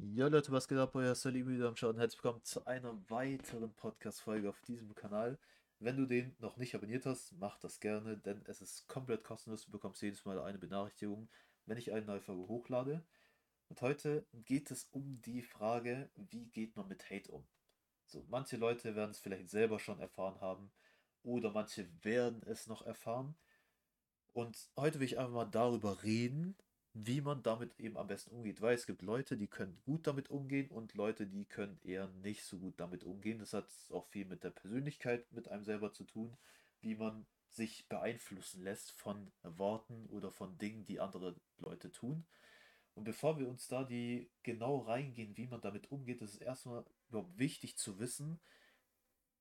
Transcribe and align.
Ja 0.00 0.28
Leute, 0.28 0.52
was 0.52 0.68
geht 0.68 0.78
ab? 0.78 0.94
Euer 0.94 1.16
Salim 1.16 1.48
wieder 1.48 1.66
am 1.66 1.74
Schauen. 1.74 1.98
Herzlich 1.98 2.22
willkommen 2.22 2.44
zu 2.44 2.64
einer 2.66 2.96
weiteren 3.10 3.74
Podcast-Folge 3.74 4.48
auf 4.48 4.60
diesem 4.60 4.94
Kanal. 4.94 5.40
Wenn 5.80 5.96
du 5.96 6.06
den 6.06 6.36
noch 6.38 6.56
nicht 6.56 6.72
abonniert 6.76 7.04
hast, 7.04 7.32
mach 7.32 7.58
das 7.58 7.80
gerne, 7.80 8.16
denn 8.16 8.40
es 8.46 8.60
ist 8.60 8.86
komplett 8.86 9.24
kostenlos. 9.24 9.64
Du 9.64 9.72
bekommst 9.72 10.00
jedes 10.00 10.24
Mal 10.24 10.40
eine 10.40 10.56
Benachrichtigung, 10.56 11.28
wenn 11.66 11.78
ich 11.78 11.90
eine 11.92 12.06
neue 12.06 12.20
Folge 12.20 12.46
hochlade. 12.46 13.04
Und 13.70 13.82
heute 13.82 14.24
geht 14.32 14.70
es 14.70 14.84
um 14.92 15.20
die 15.22 15.42
Frage, 15.42 16.08
wie 16.14 16.46
geht 16.46 16.76
man 16.76 16.86
mit 16.86 17.10
Hate 17.10 17.32
um? 17.32 17.44
So, 18.06 18.24
manche 18.28 18.56
Leute 18.56 18.94
werden 18.94 19.10
es 19.10 19.18
vielleicht 19.18 19.50
selber 19.50 19.80
schon 19.80 19.98
erfahren 19.98 20.40
haben 20.40 20.70
oder 21.24 21.50
manche 21.50 21.88
werden 22.04 22.40
es 22.46 22.68
noch 22.68 22.82
erfahren. 22.82 23.34
Und 24.32 24.70
heute 24.76 25.00
will 25.00 25.06
ich 25.06 25.18
einfach 25.18 25.32
mal 25.32 25.44
darüber 25.46 26.04
reden, 26.04 26.56
wie 27.00 27.20
man 27.20 27.42
damit 27.42 27.78
eben 27.78 27.96
am 27.96 28.08
besten 28.08 28.34
umgeht. 28.34 28.60
Weil 28.60 28.74
es 28.74 28.86
gibt 28.86 29.02
Leute, 29.02 29.36
die 29.36 29.46
können 29.46 29.80
gut 29.84 30.06
damit 30.06 30.30
umgehen 30.30 30.68
und 30.68 30.94
Leute, 30.94 31.26
die 31.26 31.44
können 31.44 31.78
eher 31.84 32.08
nicht 32.08 32.44
so 32.44 32.58
gut 32.58 32.80
damit 32.80 33.04
umgehen. 33.04 33.38
Das 33.38 33.52
hat 33.52 33.68
auch 33.90 34.06
viel 34.06 34.24
mit 34.24 34.42
der 34.42 34.50
Persönlichkeit 34.50 35.30
mit 35.32 35.48
einem 35.48 35.64
selber 35.64 35.92
zu 35.92 36.04
tun, 36.04 36.36
wie 36.80 36.96
man 36.96 37.26
sich 37.50 37.88
beeinflussen 37.88 38.62
lässt 38.62 38.90
von 38.92 39.30
Worten 39.42 40.06
oder 40.06 40.32
von 40.32 40.58
Dingen, 40.58 40.84
die 40.84 40.98
andere 40.98 41.36
Leute 41.58 41.92
tun. 41.92 42.26
Und 42.94 43.04
bevor 43.04 43.38
wir 43.38 43.48
uns 43.48 43.68
da 43.68 43.84
die 43.84 44.28
genau 44.42 44.78
reingehen, 44.78 45.36
wie 45.36 45.46
man 45.46 45.60
damit 45.60 45.92
umgeht, 45.92 46.20
ist 46.20 46.34
es 46.34 46.40
erstmal 46.40 46.84
überhaupt 47.08 47.38
wichtig 47.38 47.76
zu 47.76 48.00
wissen, 48.00 48.40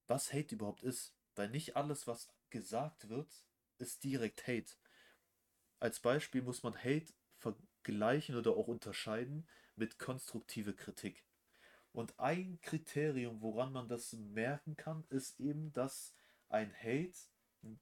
was 0.05 0.31
Hate 0.31 0.53
überhaupt 0.53 0.83
ist. 0.83 1.15
Weil 1.35 1.49
nicht 1.49 1.75
alles, 1.75 2.05
was 2.05 2.29
gesagt 2.51 3.09
wird, 3.09 3.27
ist 3.79 4.03
direkt 4.03 4.47
Hate. 4.47 4.73
Als 5.79 5.99
Beispiel 5.99 6.43
muss 6.43 6.61
man 6.61 6.75
Hate 6.75 7.13
vergleichen 7.37 8.35
oder 8.35 8.51
auch 8.51 8.67
unterscheiden 8.67 9.47
mit 9.75 9.99
konstruktive 9.99 10.73
Kritik. 10.73 11.23
Und 11.93 12.19
ein 12.19 12.59
Kriterium, 12.61 13.41
woran 13.41 13.73
man 13.73 13.87
das 13.87 14.13
merken 14.13 14.75
kann, 14.75 15.03
ist 15.09 15.39
eben, 15.39 15.73
dass 15.73 16.13
ein 16.49 16.73
Hate 16.81 17.17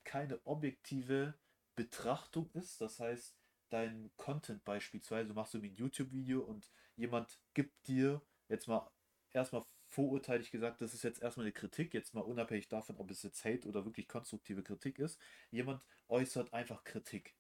keine 0.03 0.39
objektive 0.45 1.33
Betrachtung 1.75 2.49
ist. 2.53 2.79
Das 2.79 2.99
heißt, 2.99 3.35
dein 3.69 4.09
Content 4.15 4.63
beispielsweise, 4.63 5.27
du 5.29 5.33
machst 5.33 5.53
irgendwie 5.53 5.73
ein 5.73 5.77
YouTube-Video 5.77 6.41
und 6.41 6.71
jemand 6.95 7.39
gibt 7.53 7.87
dir 7.87 8.21
jetzt 8.47 8.67
mal 8.67 8.89
erstmal 9.31 9.65
vorurteilig 9.89 10.51
gesagt, 10.51 10.81
das 10.81 10.93
ist 10.93 11.03
jetzt 11.03 11.21
erstmal 11.21 11.45
eine 11.45 11.53
Kritik, 11.53 11.93
jetzt 11.93 12.13
mal 12.13 12.21
unabhängig 12.21 12.67
davon, 12.67 12.97
ob 12.97 13.11
es 13.11 13.23
jetzt 13.23 13.43
Hate 13.45 13.67
oder 13.67 13.85
wirklich 13.85 14.07
konstruktive 14.07 14.63
Kritik 14.63 14.99
ist. 14.99 15.19
Jemand 15.51 15.85
äußert 16.07 16.53
einfach 16.53 16.83
Kritik. 16.83 17.35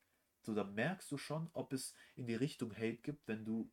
So, 0.45 0.53
da 0.53 0.63
merkst 0.63 1.11
du 1.11 1.17
schon, 1.17 1.49
ob 1.53 1.73
es 1.73 1.93
in 2.15 2.27
die 2.27 2.35
Richtung 2.35 2.73
Hate 2.75 2.97
gibt, 2.97 3.27
wenn 3.27 3.45
du, 3.45 3.71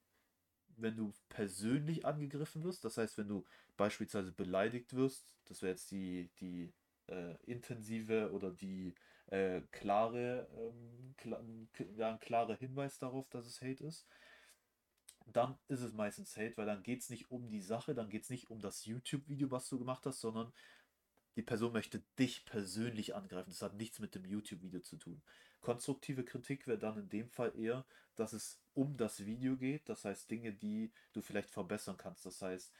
wenn 0.77 0.97
du 0.97 1.13
persönlich 1.29 2.07
angegriffen 2.07 2.65
wirst. 2.65 2.85
Das 2.85 2.99
heißt, 2.99 3.19
wenn 3.19 3.29
du 3.29 3.45
beispielsweise 3.77 4.33
beleidigt 4.33 4.95
wirst, 4.95 5.37
das 5.45 5.63
wäre 5.63 5.73
jetzt 5.73 5.91
die, 5.91 6.31
die 6.41 6.73
äh, 7.09 7.37
intensive 7.45 8.33
oder 8.33 8.51
die 8.51 8.95
äh, 9.27 9.61
klare, 9.71 10.49
ähm, 10.57 11.15
klar, 11.17 11.45
ja, 11.97 12.13
ein 12.13 12.21
klarer 12.21 12.57
Hinweis 12.57 12.99
darauf, 12.99 13.29
dass 13.29 13.47
es 13.47 13.61
Hate 13.61 13.85
ist. 13.85 14.07
Dann 15.27 15.59
ist 15.69 15.83
es 15.83 15.93
meistens 15.93 16.37
Hate, 16.37 16.57
weil 16.57 16.67
dann 16.67 16.83
geht 16.83 17.01
es 17.01 17.11
nicht 17.11 17.31
um 17.31 17.49
die 17.49 17.61
Sache, 17.61 17.95
dann 17.95 18.11
geht 18.11 18.25
es 18.25 18.31
nicht 18.31 18.51
um 18.51 18.61
das 18.61 18.85
YouTube-Video, 18.85 19.51
was 19.51 19.69
du 19.69 19.79
gemacht 19.79 20.05
hast, 20.05 20.21
sondern 20.21 20.53
die 21.37 21.43
Person 21.43 21.73
möchte 21.73 22.03
dich 22.19 22.45
persönlich 22.45 23.15
angreifen. 23.15 23.51
Das 23.51 23.63
hat 23.63 23.75
nichts 23.75 23.99
mit 23.99 24.15
dem 24.15 24.25
YouTube-Video 24.25 24.81
zu 24.81 24.97
tun. 24.97 25.23
Konstruktive 25.61 26.25
Kritik 26.25 26.67
wäre 26.67 26.79
dann 26.79 26.99
in 26.99 27.09
dem 27.09 27.31
Fall 27.31 27.53
eher, 27.57 27.85
dass 28.17 28.33
es 28.33 28.61
um 28.75 28.97
das 28.97 29.25
Video 29.25 29.57
geht. 29.57 29.89
Das 29.89 30.05
heißt, 30.05 30.31
Dinge, 30.31 30.53
die 30.53 30.93
du 31.13 31.23
vielleicht 31.23 31.51
verbessern 31.51 31.97
kannst. 31.97 32.27
Das 32.27 32.43
heißt, 32.43 32.73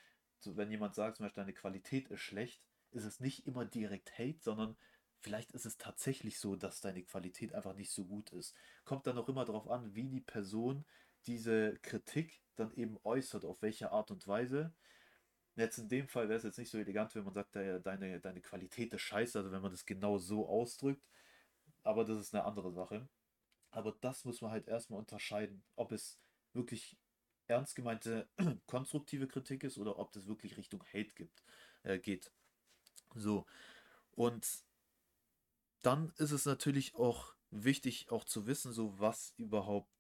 wenn 0.45 0.71
jemand 0.71 0.95
sagt, 0.95 1.17
zum 1.17 1.25
Beispiel, 1.25 1.43
deine 1.43 1.55
Qualität 1.55 2.09
ist 2.09 2.21
schlecht, 2.21 2.63
ist 2.91 3.05
es 3.05 3.21
nicht 3.21 3.47
immer 3.47 3.65
direkt 3.65 4.19
Hate, 4.19 4.41
sondern 4.41 4.77
vielleicht 5.21 5.53
ist 5.53 5.65
es 5.65 5.79
tatsächlich 5.79 6.39
so, 6.39 6.57
dass 6.57 6.81
deine 6.81 7.03
Qualität 7.05 7.55
einfach 7.55 7.75
nicht 7.75 7.93
so 7.93 8.05
gut 8.05 8.33
ist. 8.33 8.55
Kommt 8.85 9.07
dann 9.07 9.17
auch 9.17 9.29
immer 9.29 9.45
darauf 9.45 9.69
an, 9.71 9.95
wie 9.95 10.09
die 10.09 10.21
Person 10.21 10.85
diese 11.27 11.79
Kritik 11.83 12.43
dann 12.57 12.75
eben 12.75 12.99
äußert, 13.05 13.45
auf 13.45 13.63
welche 13.63 13.93
Art 13.93 14.11
und 14.11 14.27
Weise. 14.27 14.75
Jetzt 15.57 15.79
in 15.79 15.89
dem 15.89 16.09
Fall 16.09 16.29
wäre 16.29 16.39
es 16.39 16.45
jetzt 16.45 16.59
nicht 16.59 16.71
so 16.71 16.79
elegant, 16.79 17.15
wenn 17.15 17.25
man 17.25 17.35
sagt, 17.35 17.55
deine, 17.57 18.21
deine 18.21 18.41
Qualität 18.41 18.93
ist 18.95 19.03
scheiße, 19.03 19.39
also 19.39 19.53
wenn 19.53 19.61
man 19.61 19.71
das 19.71 19.85
genau 19.85 20.19
so 20.19 20.49
ausdrückt. 20.49 21.07
Aber 21.83 22.05
das 22.05 22.19
ist 22.19 22.35
eine 22.35 22.45
andere 22.45 22.73
Sache. 22.73 23.09
Aber 23.71 23.93
das 24.01 24.25
muss 24.25 24.41
man 24.41 24.51
halt 24.51 24.69
erstmal 24.69 25.01
unterscheiden, 25.01 25.63
ob 25.77 25.93
es 25.93 26.19
wirklich 26.53 26.97
ernst 27.49 27.75
gemeinte 27.75 28.29
konstruktive 28.67 29.29
Kritik 29.29 29.65
ist 29.65 29.79
oder 29.79 29.99
ob 29.99 30.13
das 30.13 30.27
wirklich 30.27 30.57
Richtung 30.57 30.83
Hate 30.85 31.13
gibt, 31.15 31.43
äh, 31.83 31.99
geht. 31.99 32.33
So. 33.15 33.47
Und 34.13 34.65
dann 35.83 36.13
ist 36.17 36.31
es 36.31 36.47
natürlich 36.47 36.95
auch 36.95 37.35
wichtig, 37.51 38.11
auch 38.11 38.25
zu 38.25 38.47
wissen, 38.47 38.73
so 38.73 38.99
was 38.99 39.35
überhaupt 39.37 39.91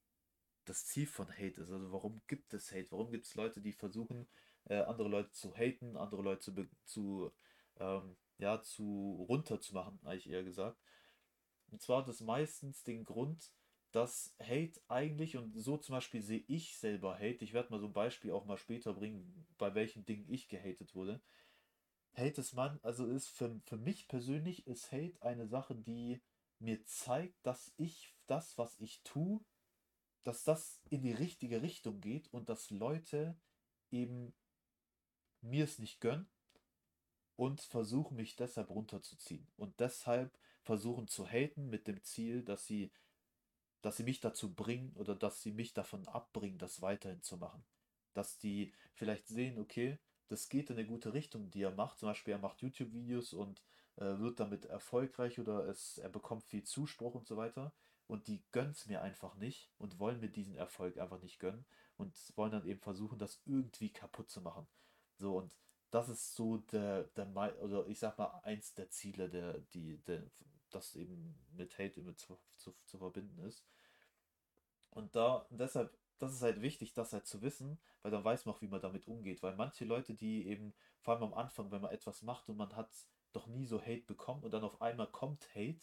das 0.64 0.86
Ziel 0.86 1.06
von 1.06 1.28
Hate 1.28 1.60
ist. 1.60 1.70
Also 1.70 1.92
warum 1.92 2.22
gibt 2.26 2.54
es 2.54 2.70
Hate? 2.72 2.90
Warum 2.90 3.10
gibt 3.10 3.26
es 3.26 3.34
Leute, 3.34 3.60
die 3.60 3.72
versuchen, 3.72 4.28
äh, 4.64 4.80
andere 4.80 5.08
Leute 5.08 5.30
zu 5.32 5.54
haten, 5.54 5.96
andere 5.96 6.22
Leute 6.22 6.40
zu, 6.40 6.68
zu 6.84 7.32
ähm, 7.78 8.16
ja, 8.38 8.60
zu 8.62 9.24
runterzumachen, 9.28 10.00
eigentlich 10.04 10.30
eher 10.30 10.44
gesagt. 10.44 10.78
Und 11.70 11.80
zwar 11.80 12.02
hat 12.02 12.08
es 12.08 12.20
meistens 12.20 12.82
den 12.82 13.04
Grund, 13.04 13.52
dass 13.92 14.34
Hate 14.40 14.80
eigentlich, 14.88 15.36
und 15.36 15.54
so 15.58 15.76
zum 15.76 15.94
Beispiel 15.94 16.22
sehe 16.22 16.44
ich 16.48 16.76
selber 16.78 17.14
Hate, 17.14 17.44
ich 17.44 17.52
werde 17.52 17.70
mal 17.70 17.80
so 17.80 17.86
ein 17.86 17.92
Beispiel 17.92 18.32
auch 18.32 18.46
mal 18.46 18.56
später 18.56 18.94
bringen, 18.94 19.46
bei 19.58 19.74
welchen 19.74 20.04
Dingen 20.04 20.26
ich 20.28 20.48
gehatet 20.48 20.94
wurde. 20.94 21.20
Hate 22.14 22.40
ist 22.40 22.54
man, 22.54 22.78
also 22.82 23.06
ist 23.06 23.28
für, 23.28 23.60
für 23.64 23.76
mich 23.76 24.08
persönlich 24.08 24.66
ist 24.66 24.92
Hate 24.92 25.16
eine 25.20 25.46
Sache, 25.46 25.74
die 25.74 26.20
mir 26.58 26.84
zeigt, 26.84 27.34
dass 27.46 27.72
ich 27.76 28.14
das, 28.26 28.58
was 28.58 28.78
ich 28.80 29.02
tue, 29.02 29.40
dass 30.24 30.44
das 30.44 30.80
in 30.90 31.02
die 31.02 31.12
richtige 31.12 31.62
Richtung 31.62 32.00
geht 32.00 32.32
und 32.32 32.48
dass 32.48 32.70
Leute 32.70 33.36
eben 33.90 34.34
mir 35.42 35.64
es 35.64 35.78
nicht 35.78 36.00
gönnen 36.00 36.26
und 37.36 37.60
versuchen 37.60 38.16
mich 38.16 38.36
deshalb 38.36 38.70
runterzuziehen. 38.70 39.46
Und 39.56 39.78
deshalb 39.80 40.36
versuchen 40.62 41.08
zu 41.08 41.26
haten 41.26 41.68
mit 41.68 41.88
dem 41.88 42.02
Ziel, 42.02 42.42
dass 42.42 42.66
sie, 42.66 42.92
dass 43.82 43.96
sie 43.96 44.04
mich 44.04 44.20
dazu 44.20 44.54
bringen 44.54 44.92
oder 44.94 45.14
dass 45.14 45.42
sie 45.42 45.52
mich 45.52 45.72
davon 45.74 46.06
abbringen, 46.08 46.58
das 46.58 46.82
weiterhin 46.82 47.22
zu 47.22 47.36
machen. 47.36 47.64
Dass 48.14 48.38
die 48.38 48.72
vielleicht 48.94 49.26
sehen, 49.28 49.58
okay, 49.58 49.98
das 50.28 50.48
geht 50.48 50.70
in 50.70 50.78
eine 50.78 50.86
gute 50.86 51.12
Richtung, 51.12 51.50
die 51.50 51.62
er 51.62 51.72
macht. 51.72 51.98
Zum 51.98 52.08
Beispiel, 52.08 52.32
er 52.32 52.38
macht 52.38 52.62
YouTube-Videos 52.62 53.32
und 53.32 53.60
äh, 53.96 54.18
wird 54.18 54.40
damit 54.40 54.66
erfolgreich 54.66 55.38
oder 55.38 55.66
es, 55.66 55.98
er 55.98 56.08
bekommt 56.08 56.44
viel 56.44 56.62
Zuspruch 56.62 57.14
und 57.14 57.26
so 57.26 57.36
weiter. 57.36 57.72
Und 58.06 58.28
die 58.28 58.42
gönnen 58.52 58.72
es 58.72 58.86
mir 58.86 59.02
einfach 59.02 59.36
nicht 59.36 59.70
und 59.78 59.98
wollen 59.98 60.20
mir 60.20 60.28
diesen 60.28 60.54
Erfolg 60.54 60.98
einfach 60.98 61.20
nicht 61.20 61.38
gönnen 61.38 61.64
und 61.96 62.14
wollen 62.36 62.52
dann 62.52 62.66
eben 62.66 62.80
versuchen, 62.80 63.18
das 63.18 63.40
irgendwie 63.46 63.90
kaputt 63.90 64.30
zu 64.30 64.40
machen. 64.40 64.66
So, 65.18 65.38
und 65.38 65.54
das 65.90 66.08
ist 66.08 66.34
so 66.34 66.58
der, 66.58 67.04
der 67.04 67.28
oder 67.62 67.86
ich 67.86 67.98
sag 67.98 68.18
mal, 68.18 68.40
eins 68.42 68.74
der 68.74 68.90
Ziele, 68.90 69.28
der, 69.28 69.58
die, 69.74 69.98
der, 70.04 70.22
das 70.70 70.94
eben 70.96 71.34
mit 71.52 71.78
Hate 71.78 72.00
immer 72.00 72.16
zu, 72.16 72.38
zu, 72.56 72.74
zu 72.86 72.98
verbinden 72.98 73.38
ist. 73.44 73.64
Und 74.90 75.14
da, 75.16 75.46
deshalb, 75.50 75.96
das 76.18 76.32
ist 76.32 76.42
halt 76.42 76.60
wichtig, 76.60 76.92
das 76.94 77.12
halt 77.12 77.26
zu 77.26 77.42
wissen, 77.42 77.78
weil 78.02 78.10
dann 78.10 78.24
weiß 78.24 78.44
man 78.46 78.54
auch, 78.54 78.62
wie 78.62 78.68
man 78.68 78.80
damit 78.80 79.08
umgeht. 79.08 79.42
Weil 79.42 79.56
manche 79.56 79.84
Leute, 79.84 80.14
die 80.14 80.46
eben, 80.46 80.74
vor 81.00 81.14
allem 81.14 81.24
am 81.24 81.34
Anfang, 81.34 81.70
wenn 81.70 81.80
man 81.82 81.90
etwas 81.92 82.22
macht 82.22 82.48
und 82.48 82.56
man 82.56 82.74
hat 82.76 82.90
doch 83.32 83.46
nie 83.46 83.66
so 83.66 83.80
Hate 83.80 84.04
bekommen 84.06 84.42
und 84.44 84.52
dann 84.52 84.64
auf 84.64 84.80
einmal 84.80 85.10
kommt 85.10 85.48
Hate 85.54 85.80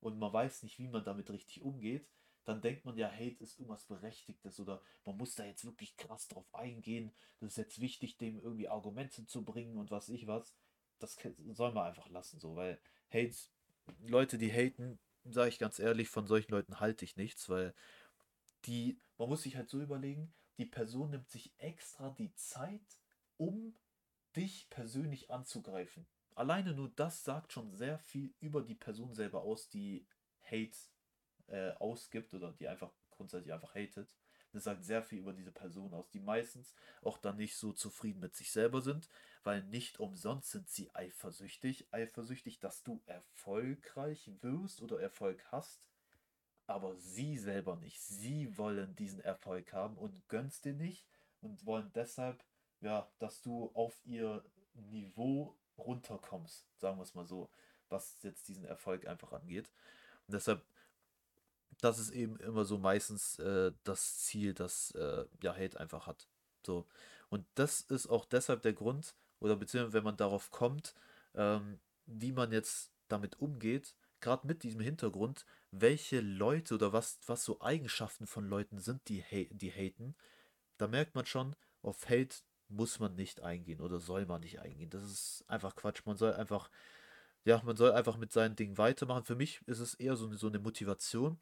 und 0.00 0.18
man 0.18 0.32
weiß 0.32 0.62
nicht, 0.62 0.78
wie 0.78 0.88
man 0.88 1.04
damit 1.04 1.30
richtig 1.30 1.62
umgeht, 1.62 2.08
dann 2.46 2.62
denkt 2.62 2.84
man 2.84 2.96
ja, 2.96 3.10
Hate 3.10 3.42
ist 3.42 3.58
irgendwas 3.58 3.84
Berechtigtes 3.84 4.60
oder 4.60 4.80
man 5.04 5.16
muss 5.16 5.34
da 5.34 5.44
jetzt 5.44 5.64
wirklich 5.64 5.96
krass 5.96 6.28
drauf 6.28 6.46
eingehen. 6.54 7.12
Das 7.40 7.50
ist 7.50 7.56
jetzt 7.56 7.80
wichtig, 7.80 8.16
dem 8.18 8.38
irgendwie 8.38 8.68
Argumente 8.68 9.26
zu 9.26 9.44
bringen 9.44 9.76
und 9.76 9.90
was 9.90 10.08
ich 10.08 10.28
was. 10.28 10.54
Das 11.00 11.18
soll 11.52 11.72
man 11.72 11.88
einfach 11.88 12.08
lassen, 12.08 12.38
so, 12.38 12.54
weil 12.54 12.80
Hate, 13.12 13.36
Leute, 14.06 14.38
die 14.38 14.50
haten, 14.50 14.98
sage 15.24 15.48
ich 15.48 15.58
ganz 15.58 15.80
ehrlich, 15.80 16.08
von 16.08 16.26
solchen 16.26 16.52
Leuten 16.52 16.78
halte 16.80 17.04
ich 17.04 17.16
nichts, 17.16 17.48
weil 17.48 17.74
die, 18.64 19.00
man 19.18 19.28
muss 19.28 19.42
sich 19.42 19.56
halt 19.56 19.68
so 19.68 19.80
überlegen, 19.80 20.32
die 20.56 20.66
Person 20.66 21.10
nimmt 21.10 21.28
sich 21.28 21.52
extra 21.58 22.10
die 22.10 22.32
Zeit, 22.34 23.00
um 23.36 23.76
dich 24.36 24.70
persönlich 24.70 25.30
anzugreifen. 25.30 26.06
Alleine 26.36 26.74
nur 26.74 26.90
das 26.90 27.24
sagt 27.24 27.52
schon 27.52 27.72
sehr 27.72 27.98
viel 27.98 28.32
über 28.40 28.62
die 28.62 28.74
Person 28.74 29.14
selber 29.14 29.42
aus, 29.42 29.68
die 29.68 30.06
Hate 30.44 30.76
äh, 31.48 31.70
ausgibt 31.72 32.34
oder 32.34 32.52
die 32.52 32.68
einfach 32.68 32.92
grundsätzlich 33.10 33.52
einfach 33.52 33.74
hatet. 33.74 34.14
Das 34.52 34.64
sagt 34.64 34.84
sehr 34.84 35.02
viel 35.02 35.18
über 35.18 35.32
diese 35.32 35.52
Person 35.52 35.92
aus, 35.92 36.08
die 36.10 36.20
meistens 36.20 36.74
auch 37.02 37.18
dann 37.18 37.36
nicht 37.36 37.56
so 37.56 37.72
zufrieden 37.72 38.20
mit 38.20 38.34
sich 38.34 38.50
selber 38.52 38.80
sind, 38.80 39.08
weil 39.44 39.62
nicht 39.64 40.00
umsonst 40.00 40.50
sind 40.50 40.68
sie 40.68 40.94
eifersüchtig. 40.94 41.88
Eifersüchtig, 41.92 42.58
dass 42.58 42.82
du 42.82 43.02
erfolgreich 43.06 44.30
wirst 44.40 44.80
oder 44.80 45.00
Erfolg 45.00 45.44
hast, 45.52 45.88
aber 46.66 46.96
sie 46.96 47.36
selber 47.36 47.76
nicht. 47.76 48.00
Sie 48.00 48.56
wollen 48.56 48.96
diesen 48.96 49.20
Erfolg 49.20 49.72
haben 49.72 49.96
und 49.98 50.26
gönnst 50.28 50.64
dir 50.64 50.74
nicht 50.74 51.06
und 51.40 51.66
wollen 51.66 51.92
deshalb, 51.94 52.42
ja, 52.80 53.10
dass 53.18 53.42
du 53.42 53.70
auf 53.74 54.00
ihr 54.04 54.44
Niveau 54.74 55.56
runterkommst, 55.78 56.66
sagen 56.78 56.98
wir 56.98 57.02
es 57.02 57.14
mal 57.14 57.26
so, 57.26 57.50
was 57.88 58.22
jetzt 58.22 58.48
diesen 58.48 58.64
Erfolg 58.64 59.06
einfach 59.06 59.32
angeht. 59.32 59.70
Und 60.26 60.34
deshalb, 60.34 60.64
das 61.86 61.98
ist 61.98 62.10
eben 62.10 62.36
immer 62.38 62.64
so 62.64 62.78
meistens 62.78 63.38
äh, 63.38 63.72
das 63.84 64.18
Ziel, 64.18 64.54
das 64.54 64.90
äh, 64.92 65.24
ja 65.42 65.54
Hate 65.54 65.78
einfach 65.78 66.06
hat. 66.06 66.28
So. 66.64 66.86
Und 67.28 67.46
das 67.54 67.80
ist 67.80 68.08
auch 68.08 68.24
deshalb 68.24 68.62
der 68.62 68.72
Grund, 68.72 69.14
oder 69.40 69.56
beziehungsweise 69.56 69.94
wenn 69.94 70.04
man 70.04 70.16
darauf 70.16 70.50
kommt, 70.50 70.94
ähm, 71.34 71.78
wie 72.06 72.32
man 72.32 72.52
jetzt 72.52 72.92
damit 73.08 73.40
umgeht, 73.40 73.94
gerade 74.20 74.46
mit 74.46 74.62
diesem 74.62 74.80
Hintergrund, 74.80 75.44
welche 75.70 76.20
Leute 76.20 76.74
oder 76.74 76.92
was, 76.92 77.20
was 77.26 77.44
so 77.44 77.60
Eigenschaften 77.60 78.26
von 78.26 78.48
Leuten 78.48 78.78
sind, 78.78 79.08
die, 79.08 79.22
die 79.50 79.70
haten, 79.70 80.14
da 80.78 80.88
merkt 80.88 81.14
man 81.14 81.26
schon, 81.26 81.54
auf 81.82 82.08
Hate 82.08 82.36
muss 82.68 82.98
man 82.98 83.14
nicht 83.14 83.42
eingehen 83.42 83.80
oder 83.80 84.00
soll 84.00 84.26
man 84.26 84.40
nicht 84.40 84.60
eingehen. 84.60 84.90
Das 84.90 85.04
ist 85.04 85.44
einfach 85.48 85.76
Quatsch. 85.76 86.02
Man 86.04 86.16
soll 86.16 86.32
einfach, 86.34 86.70
ja, 87.44 87.62
man 87.64 87.76
soll 87.76 87.92
einfach 87.92 88.16
mit 88.16 88.32
seinen 88.32 88.56
Dingen 88.56 88.78
weitermachen. 88.78 89.24
Für 89.24 89.36
mich 89.36 89.60
ist 89.66 89.78
es 89.78 89.94
eher 89.94 90.16
so, 90.16 90.32
so 90.36 90.48
eine 90.48 90.58
Motivation. 90.58 91.38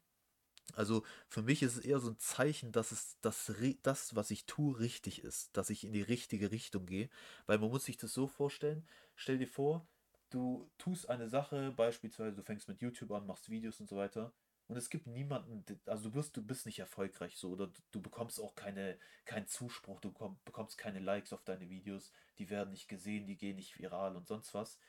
Also 0.73 1.03
für 1.27 1.41
mich 1.41 1.61
ist 1.61 1.77
es 1.77 1.85
eher 1.85 1.99
so 1.99 2.09
ein 2.09 2.17
Zeichen, 2.17 2.71
dass 2.71 2.91
es 2.91 3.17
das, 3.21 3.51
das, 3.83 4.15
was 4.15 4.31
ich 4.31 4.45
tue, 4.45 4.79
richtig 4.79 5.23
ist, 5.23 5.55
dass 5.55 5.69
ich 5.69 5.83
in 5.83 5.93
die 5.93 6.01
richtige 6.01 6.51
Richtung 6.51 6.85
gehe. 6.85 7.09
Weil 7.45 7.59
man 7.59 7.69
muss 7.69 7.85
sich 7.85 7.97
das 7.97 8.13
so 8.13 8.27
vorstellen, 8.27 8.87
stell 9.15 9.37
dir 9.37 9.47
vor, 9.47 9.87
du 10.29 10.69
tust 10.77 11.09
eine 11.09 11.29
Sache, 11.29 11.71
beispielsweise 11.71 12.35
du 12.35 12.43
fängst 12.43 12.67
mit 12.67 12.81
YouTube 12.81 13.11
an, 13.11 13.25
machst 13.25 13.49
Videos 13.49 13.79
und 13.79 13.87
so 13.87 13.95
weiter, 13.95 14.33
und 14.67 14.77
es 14.77 14.89
gibt 14.89 15.05
niemanden, 15.05 15.63
also 15.85 16.09
du 16.09 16.15
wirst, 16.15 16.35
du 16.35 16.41
bist 16.41 16.65
nicht 16.65 16.79
erfolgreich 16.79 17.37
so, 17.37 17.51
oder 17.51 17.71
du 17.91 18.01
bekommst 18.01 18.39
auch 18.39 18.55
keine, 18.55 18.97
keinen 19.25 19.47
Zuspruch, 19.47 19.99
du 19.99 20.11
bekommst 20.43 20.77
keine 20.77 20.99
Likes 20.99 21.33
auf 21.33 21.43
deine 21.43 21.69
Videos, 21.69 22.11
die 22.39 22.49
werden 22.49 22.71
nicht 22.71 22.87
gesehen, 22.87 23.27
die 23.27 23.37
gehen 23.37 23.57
nicht 23.57 23.77
viral 23.77 24.15
und 24.15 24.27
sonst 24.27 24.53
was. 24.55 24.79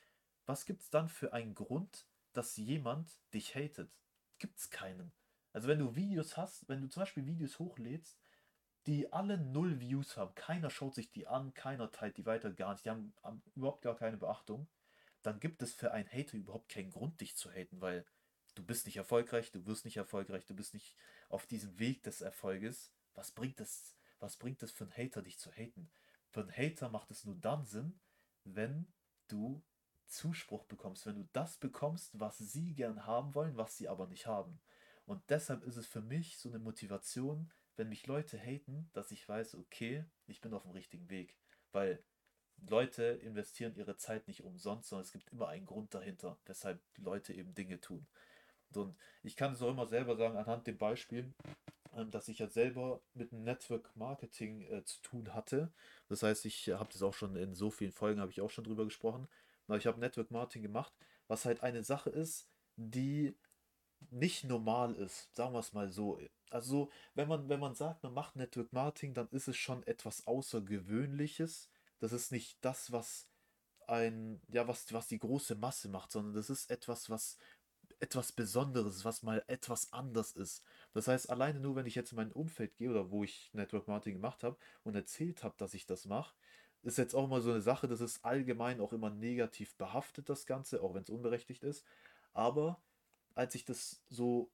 Was 0.47 0.65
gibt 0.65 0.81
es 0.81 0.89
dann 0.89 1.09
für 1.09 1.33
einen 1.33 1.53
Grund, 1.53 2.07
dass 2.33 2.57
jemand 2.57 3.11
dich 3.33 3.53
hatet? 3.53 3.91
Gibt 4.39 4.57
es 4.57 4.71
keinen. 4.71 5.11
Also 5.57 5.69
wenn 5.69 5.79
du 5.79 5.95
Videos 5.95 6.37
hast, 6.37 6.69
wenn 6.69 6.81
du 6.81 6.87
zum 6.87 7.01
Beispiel 7.01 7.25
Videos 7.25 7.57
hochlädst, 7.57 8.21
die 8.85 9.11
alle 9.11 9.39
null 9.39 9.79
Views 9.79 10.15
haben, 10.15 10.35
keiner 10.35 10.69
schaut 10.69 10.93
sich 10.93 11.09
die 11.09 11.25
an, 11.25 11.55
keiner 11.55 11.89
teilt 11.89 12.17
die 12.17 12.27
weiter, 12.27 12.51
gar 12.51 12.73
nicht, 12.73 12.85
die 12.85 12.91
haben, 12.91 13.11
haben 13.23 13.41
überhaupt 13.55 13.81
gar 13.81 13.95
keine 13.95 14.17
Beachtung, 14.17 14.67
dann 15.23 15.39
gibt 15.39 15.63
es 15.63 15.73
für 15.73 15.91
einen 15.93 16.07
Hater 16.11 16.37
überhaupt 16.37 16.69
keinen 16.69 16.91
Grund, 16.91 17.21
dich 17.21 17.35
zu 17.35 17.49
haten, 17.49 17.81
weil 17.81 18.05
du 18.53 18.63
bist 18.63 18.85
nicht 18.85 18.97
erfolgreich, 18.97 19.51
du 19.51 19.65
wirst 19.65 19.83
nicht 19.85 19.97
erfolgreich, 19.97 20.45
du 20.45 20.53
bist 20.53 20.75
nicht 20.75 20.95
auf 21.27 21.47
diesem 21.47 21.79
Weg 21.79 22.03
des 22.03 22.21
Erfolges. 22.21 22.93
Was 23.15 23.31
bringt 23.31 23.59
es, 23.59 23.95
was 24.19 24.37
bringt 24.37 24.61
es 24.61 24.71
für 24.71 24.83
einen 24.83 24.95
Hater, 24.95 25.23
dich 25.23 25.39
zu 25.39 25.51
haten? 25.51 25.89
Für 26.29 26.41
einen 26.41 26.55
Hater 26.55 26.89
macht 26.89 27.09
es 27.09 27.25
nur 27.25 27.35
dann 27.35 27.65
Sinn, 27.65 27.99
wenn 28.43 28.93
du 29.27 29.63
Zuspruch 30.05 30.65
bekommst, 30.65 31.07
wenn 31.07 31.15
du 31.15 31.27
das 31.33 31.57
bekommst, 31.57 32.19
was 32.19 32.37
sie 32.37 32.75
gern 32.75 33.07
haben 33.07 33.33
wollen, 33.33 33.57
was 33.57 33.75
sie 33.75 33.89
aber 33.89 34.05
nicht 34.05 34.27
haben. 34.27 34.61
Und 35.07 35.23
deshalb 35.29 35.63
ist 35.63 35.77
es 35.77 35.87
für 35.87 36.01
mich 36.01 36.37
so 36.37 36.49
eine 36.49 36.59
Motivation, 36.59 37.49
wenn 37.77 37.89
mich 37.89 38.05
Leute 38.07 38.37
haten, 38.37 38.89
dass 38.93 39.11
ich 39.11 39.27
weiß, 39.27 39.55
okay, 39.55 40.03
ich 40.27 40.41
bin 40.41 40.53
auf 40.53 40.63
dem 40.63 40.71
richtigen 40.71 41.09
Weg. 41.09 41.37
Weil 41.71 42.03
Leute 42.67 43.03
investieren 43.03 43.75
ihre 43.75 43.95
Zeit 43.95 44.27
nicht 44.27 44.43
umsonst, 44.43 44.89
sondern 44.89 45.05
es 45.05 45.13
gibt 45.13 45.31
immer 45.31 45.47
einen 45.47 45.65
Grund 45.65 45.93
dahinter, 45.93 46.37
weshalb 46.45 46.81
Leute 46.97 47.33
eben 47.33 47.53
Dinge 47.53 47.79
tun. 47.79 48.05
Und 48.75 48.97
ich 49.23 49.37
kann 49.37 49.53
es 49.53 49.61
auch 49.61 49.71
immer 49.71 49.87
selber 49.87 50.17
sagen, 50.17 50.35
anhand 50.35 50.67
dem 50.67 50.77
Beispiel, 50.77 51.33
ähm, 51.93 52.11
dass 52.11 52.27
ich 52.27 52.39
ja 52.39 52.49
selber 52.49 53.01
mit 53.13 53.31
dem 53.31 53.43
Network 53.43 53.95
Marketing 53.95 54.63
äh, 54.63 54.83
zu 54.83 55.01
tun 55.01 55.33
hatte. 55.33 55.71
Das 56.09 56.21
heißt, 56.21 56.45
ich 56.45 56.67
habe 56.69 56.91
das 56.91 57.01
auch 57.01 57.13
schon 57.13 57.37
in 57.37 57.55
so 57.55 57.71
vielen 57.71 57.93
Folgen, 57.93 58.19
habe 58.19 58.31
ich 58.31 58.41
auch 58.41 58.51
schon 58.51 58.65
drüber 58.65 58.83
gesprochen. 58.83 59.29
Aber 59.67 59.77
ich 59.77 59.87
habe 59.87 59.99
Network 59.99 60.31
Marketing 60.31 60.63
gemacht, 60.63 60.93
was 61.27 61.45
halt 61.45 61.63
eine 61.63 61.83
Sache 61.83 62.09
ist, 62.09 62.49
die 62.75 63.35
nicht 64.11 64.43
normal 64.43 64.95
ist, 64.95 65.35
sagen 65.35 65.53
wir 65.53 65.59
es 65.59 65.73
mal 65.73 65.91
so. 65.91 66.19
Also, 66.49 66.89
wenn 67.15 67.27
man, 67.27 67.49
wenn 67.49 67.59
man 67.59 67.75
sagt, 67.75 68.03
man 68.03 68.13
macht 68.13 68.35
Network 68.35 68.71
Marketing, 68.73 69.13
dann 69.13 69.27
ist 69.31 69.47
es 69.47 69.57
schon 69.57 69.85
etwas 69.85 70.25
Außergewöhnliches. 70.27 71.69
Das 71.99 72.13
ist 72.13 72.31
nicht 72.31 72.57
das, 72.61 72.91
was 72.91 73.27
ein, 73.87 74.41
ja, 74.49 74.67
was, 74.67 74.91
was 74.93 75.07
die 75.07 75.19
große 75.19 75.55
Masse 75.55 75.89
macht, 75.89 76.11
sondern 76.11 76.33
das 76.33 76.49
ist 76.49 76.69
etwas, 76.69 77.09
was 77.09 77.37
etwas 77.99 78.31
Besonderes, 78.31 79.05
was 79.05 79.23
mal 79.23 79.43
etwas 79.47 79.91
anders 79.91 80.31
ist. 80.33 80.63
Das 80.93 81.07
heißt, 81.07 81.29
alleine 81.29 81.59
nur, 81.59 81.75
wenn 81.75 81.85
ich 81.85 81.95
jetzt 81.95 82.11
in 82.11 82.17
mein 82.17 82.31
Umfeld 82.31 82.75
gehe 82.77 82.89
oder 82.89 83.11
wo 83.11 83.23
ich 83.23 83.49
Network 83.53 83.87
Marketing 83.87 84.15
gemacht 84.15 84.43
habe 84.43 84.57
und 84.83 84.95
erzählt 84.95 85.43
habe, 85.43 85.55
dass 85.57 85.73
ich 85.73 85.85
das 85.85 86.05
mache, 86.05 86.35
ist 86.83 86.97
jetzt 86.97 87.15
auch 87.15 87.27
mal 87.27 87.41
so 87.41 87.51
eine 87.51 87.61
Sache, 87.61 87.87
das 87.87 88.01
ist 88.01 88.23
allgemein 88.23 88.81
auch 88.81 88.93
immer 88.93 89.09
negativ 89.09 89.75
behaftet, 89.75 90.29
das 90.29 90.45
Ganze, 90.45 90.81
auch 90.83 90.93
wenn 90.93 91.03
es 91.03 91.09
unberechtigt 91.09 91.63
ist. 91.63 91.85
Aber 92.33 92.79
als 93.37 93.55
ich 93.55 93.65
das 93.65 94.01
so 94.09 94.51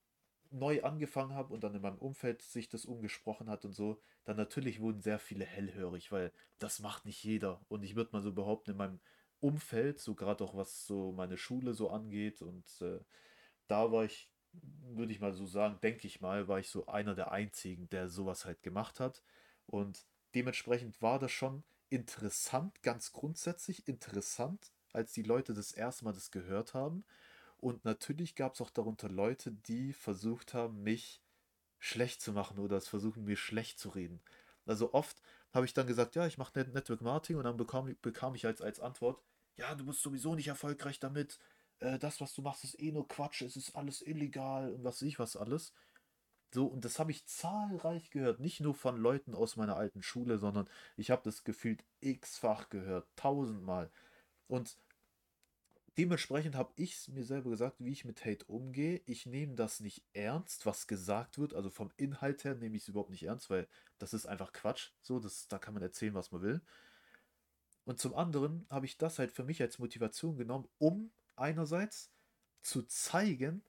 neu 0.51 0.83
angefangen 0.83 1.33
habe 1.33 1.53
und 1.53 1.63
dann 1.63 1.74
in 1.75 1.81
meinem 1.81 1.97
Umfeld 1.97 2.41
sich 2.44 2.69
das 2.69 2.85
umgesprochen 2.85 3.50
hat 3.50 3.65
und 3.65 3.74
so, 3.74 4.00
dann 4.25 4.38
natürlich 4.38 4.80
wurden 4.80 5.01
sehr 5.01 5.19
viele 5.19 5.45
hellhörig, 5.45 6.12
weil 6.12 6.31
das 6.59 6.80
macht 6.80 7.06
nicht 7.06 7.24
jeder. 7.24 7.65
Und 7.69 7.83
ich 7.83 7.95
würde 7.95 8.12
mal 8.13 8.21
so 8.21 8.33
behaupten, 8.33 8.71
in 8.71 8.77
meinem 8.77 9.00
Umfeld, 9.39 10.00
so 10.00 10.15
gerade 10.15 10.44
auch 10.44 10.56
was 10.56 10.85
so 10.85 11.12
meine 11.12 11.38
Schule 11.38 11.74
so 11.74 11.89
angeht 11.89 12.41
und 12.41 12.65
äh, 12.81 13.00
da 13.68 13.91
war 13.91 14.06
ich, 14.06 14.30
würde 14.51 15.12
ich 15.12 15.19
mal 15.19 15.33
so 15.33 15.45
sagen, 15.45 15.79
denke 15.81 16.07
ich 16.07 16.21
mal, 16.21 16.47
war 16.47 16.59
ich 16.59 16.69
so 16.69 16.86
einer 16.88 17.15
der 17.15 17.31
einzigen, 17.31 17.89
der 17.89 18.09
sowas 18.09 18.45
halt 18.45 18.62
gemacht 18.63 19.00
hat. 19.00 19.24
Und 19.65 20.06
dementsprechend 20.36 21.01
war 21.01 21.19
das 21.19 21.31
schon 21.31 21.63
interessant, 21.89 22.81
ganz 22.83 23.12
grundsätzlich 23.13 23.88
interessant, 23.88 24.71
als 24.91 25.13
die 25.13 25.24
Leute 25.24 25.53
das 25.53 25.71
erste 25.71 26.06
Mal 26.06 26.13
das 26.13 26.31
gehört 26.31 26.74
haben. 26.74 27.03
Und 27.63 27.86
natürlich 27.86 28.36
gab 28.36 28.56
es 28.56 28.62
auch 28.62 28.69
darunter 28.69 29.07
Leute, 29.07 29.54
die 29.54 29.94
versucht 29.94 30.54
haben, 30.54 30.83
mich 30.83 31.21
schlecht 31.80 32.21
zu 32.21 32.33
machen 32.33 32.60
oder 32.60 32.75
es 32.75 32.89
versuchen, 32.89 33.24
mir 33.24 33.38
schlecht 33.38 33.80
zu 33.80 33.88
reden. 33.88 34.21
Also 34.65 34.94
oft 34.94 35.21
habe 35.54 35.65
ich 35.65 35.74
dann 35.74 35.88
gesagt, 35.88 36.15
ja, 36.15 36.27
ich 36.27 36.38
mache 36.38 36.60
Network 36.60 37.00
Marketing 37.00 37.38
und 37.38 37.45
dann 37.45 37.56
bekam, 37.56 37.95
bekam 38.01 38.36
ich 38.36 38.45
als, 38.45 38.62
als 38.62 38.81
Antwort, 38.81 39.24
ja, 39.56 39.75
du 39.75 39.86
bist 39.86 40.01
sowieso 40.01 40.36
nicht 40.36 40.50
erfolgreich 40.50 41.00
damit, 41.00 41.39
äh, 41.80 41.98
das, 42.00 42.19
was 42.19 42.33
du 42.33 42.42
machst, 42.42 42.65
ist 42.65 42.77
eh 42.81 42.92
nur 42.92 43.07
Quatsch, 43.07 43.42
es 43.44 43.56
ist 43.56 43.77
alles 43.77 44.01
illegal 44.01 44.74
und 44.74 44.83
was 44.83 44.95
weiß 44.95 45.07
ich 45.07 45.18
was 45.18 45.38
alles. 45.38 45.71
So, 46.54 46.65
und 46.65 46.83
das 46.83 47.00
habe 47.00 47.12
ich 47.12 47.25
zahlreich 47.27 48.10
gehört, 48.10 48.42
nicht 48.42 48.60
nur 48.60 48.75
von 48.75 48.98
Leuten 48.98 49.36
aus 49.36 49.56
meiner 49.56 49.77
alten 49.77 50.04
Schule, 50.04 50.38
sondern 50.38 50.68
ich 50.98 51.12
habe 51.12 51.21
das 51.24 51.45
gefühlt 51.45 51.86
x-fach 52.01 52.69
gehört, 52.69 53.08
tausendmal. 53.15 53.89
Und 54.48 54.77
dementsprechend 55.97 56.55
habe 56.55 56.73
ich 56.75 56.93
es 56.93 57.07
mir 57.07 57.23
selber 57.23 57.50
gesagt, 57.50 57.77
wie 57.79 57.91
ich 57.91 58.05
mit 58.05 58.25
Hate 58.25 58.45
umgehe. 58.45 59.01
Ich 59.05 59.25
nehme 59.25 59.55
das 59.55 59.79
nicht 59.79 60.03
ernst, 60.13 60.65
was 60.65 60.88
gesagt 60.88 61.38
wird. 61.38 61.53
Also 61.53 61.69
vom 61.69 61.91
Inhalt 61.97 62.43
her 62.43 62.55
nehme 62.55 62.75
ich 62.75 62.83
es 62.83 62.89
überhaupt 62.89 63.12
nicht 63.12 63.23
ernst, 63.23 63.50
weil 63.50 63.67
das 64.00 64.13
ist 64.13 64.25
einfach 64.25 64.53
Quatsch. 64.53 64.91
So, 65.01 65.19
das, 65.19 65.47
da 65.47 65.59
kann 65.59 65.73
man 65.73 65.83
erzählen, 65.83 66.13
was 66.13 66.31
man 66.31 66.41
will. 66.41 66.62
Und 67.85 68.00
zum 68.00 68.15
anderen 68.15 68.65
habe 68.69 68.85
ich 68.85 68.97
das 68.97 69.19
halt 69.19 69.31
für 69.31 69.43
mich 69.43 69.62
als 69.62 69.79
Motivation 69.79 70.38
genommen, 70.38 70.67
um 70.77 71.12
einerseits 71.35 72.12
zu 72.62 72.83
zeigen, 72.83 73.63